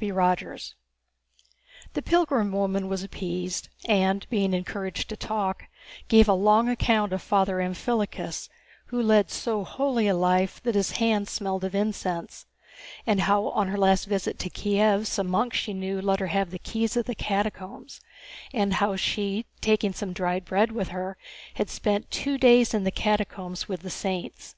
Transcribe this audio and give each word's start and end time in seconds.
CHAPTER 0.00 0.14
XIV 0.14 0.74
The 1.94 2.02
pilgrim 2.02 2.52
woman 2.52 2.86
was 2.86 3.02
appeased 3.02 3.68
and, 3.86 4.28
being 4.30 4.54
encouraged 4.54 5.08
to 5.08 5.16
talk, 5.16 5.64
gave 6.06 6.28
a 6.28 6.34
long 6.34 6.68
account 6.68 7.12
of 7.12 7.20
Father 7.20 7.56
Amphilochus, 7.60 8.48
who 8.86 9.02
led 9.02 9.28
so 9.28 9.64
holy 9.64 10.06
a 10.06 10.14
life 10.14 10.62
that 10.62 10.76
his 10.76 10.92
hands 10.98 11.32
smelled 11.32 11.64
of 11.64 11.74
incense, 11.74 12.46
and 13.08 13.22
how 13.22 13.48
on 13.48 13.66
her 13.66 13.76
last 13.76 14.04
visit 14.04 14.38
to 14.38 14.48
Kiev 14.50 15.08
some 15.08 15.26
monks 15.26 15.58
she 15.58 15.74
knew 15.74 16.00
let 16.00 16.20
her 16.20 16.28
have 16.28 16.52
the 16.52 16.60
keys 16.60 16.96
of 16.96 17.06
the 17.06 17.16
catacombs, 17.16 18.00
and 18.52 18.74
how 18.74 18.94
she, 18.94 19.46
taking 19.60 19.92
some 19.92 20.12
dried 20.12 20.44
bread 20.44 20.70
with 20.70 20.90
her, 20.90 21.16
had 21.54 21.68
spent 21.68 22.08
two 22.12 22.38
days 22.38 22.72
in 22.72 22.84
the 22.84 22.92
catacombs 22.92 23.66
with 23.68 23.80
the 23.80 23.90
saints. 23.90 24.54